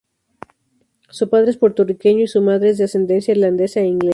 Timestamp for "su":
1.09-1.29, 2.27-2.41